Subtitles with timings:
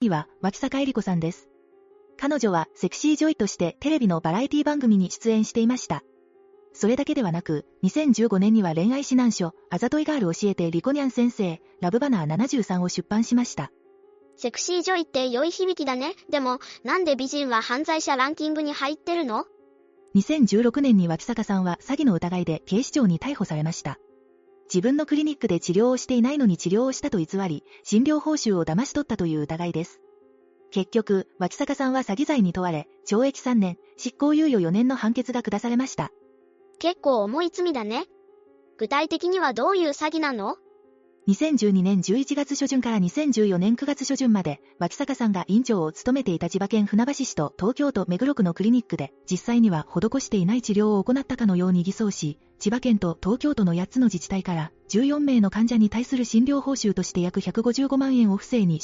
[0.00, 1.50] には、脇坂恵理子さんです。
[2.16, 6.02] 彼女はセクシージョイとしてテレビのバラエティ番組に出演していました。
[6.72, 13.72] それだけではなく、2015年には恋愛指南書、あざといガール教えてリコニャン先生、ラブバナー73を出版しました。
[14.36, 16.14] セクシージョイって良い響きだね。
[16.30, 19.44] でも、なんで美人は犯罪者ランキングに入ってるの
[20.14, 23.98] ?2016 年に脇坂さんは詐欺の疑いで警視庁に逮捕されました。
[24.72, 30.00] 自分のクリニックで治療をしていないのに治療をしたと偽り、診療報酬を騙し取ったという疑いです。
[30.70, 36.12] 結局、脇坂さんは詐欺罪に問われ、懲役3年、執行猶予4年の判決が下されました。
[36.78, 38.04] 結構重い罪だね。
[38.78, 40.56] 具体的にはどういう詐欺なの？
[41.28, 58.80] 2012年11月初旬から2014年9月初旬まで、脇坂さんが院長を務めていた千葉県船橋市と東京都目黒区のクリニックで、実際には施していない治療を行ったかのように偽装し、千葉県と東京都の8つの自治体から14名の患者に対する診療報酬として約155万円を不正に